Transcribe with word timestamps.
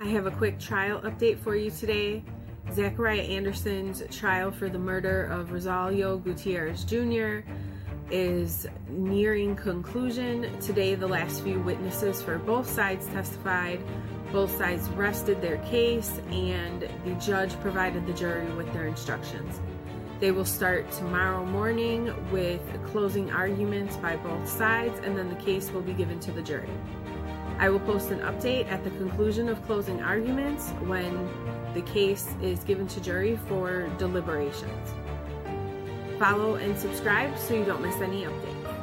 I 0.00 0.06
have 0.10 0.26
a 0.26 0.30
quick 0.30 0.60
trial 0.60 1.00
update 1.00 1.40
for 1.40 1.56
you 1.56 1.72
today. 1.72 2.22
Zachariah 2.72 3.20
Anderson's 3.20 4.00
trial 4.16 4.52
for 4.52 4.68
the 4.68 4.78
murder 4.78 5.24
of 5.24 5.48
Rosalio 5.48 6.22
Gutierrez 6.22 6.84
Jr. 6.84 7.40
is 8.08 8.68
nearing 8.88 9.56
conclusion. 9.56 10.56
Today, 10.60 10.94
the 10.94 11.08
last 11.08 11.42
few 11.42 11.58
witnesses 11.58 12.22
for 12.22 12.38
both 12.38 12.70
sides 12.70 13.06
testified. 13.06 13.80
Both 14.30 14.56
sides 14.56 14.88
rested 14.90 15.42
their 15.42 15.56
case, 15.64 16.20
and 16.30 16.88
the 17.04 17.14
judge 17.14 17.58
provided 17.60 18.06
the 18.06 18.12
jury 18.12 18.48
with 18.52 18.72
their 18.72 18.86
instructions. 18.86 19.60
They 20.20 20.30
will 20.30 20.44
start 20.44 20.88
tomorrow 20.92 21.44
morning 21.44 22.14
with 22.30 22.62
closing 22.86 23.32
arguments 23.32 23.96
by 23.96 24.14
both 24.14 24.48
sides, 24.48 25.00
and 25.02 25.18
then 25.18 25.28
the 25.28 25.42
case 25.42 25.72
will 25.72 25.82
be 25.82 25.92
given 25.92 26.20
to 26.20 26.30
the 26.30 26.42
jury. 26.42 26.70
I 27.60 27.68
will 27.70 27.80
post 27.80 28.12
an 28.12 28.20
update 28.20 28.70
at 28.70 28.84
the 28.84 28.90
conclusion 28.90 29.48
of 29.48 29.60
closing 29.66 30.00
arguments 30.00 30.70
when 30.86 31.28
the 31.74 31.82
case 31.82 32.28
is 32.40 32.62
given 32.62 32.86
to 32.86 33.00
jury 33.00 33.36
for 33.48 33.90
deliberations. 33.98 34.94
Follow 36.20 36.54
and 36.54 36.78
subscribe 36.78 37.36
so 37.36 37.54
you 37.54 37.64
don't 37.64 37.82
miss 37.82 37.96
any 37.96 38.22
updates. 38.22 38.77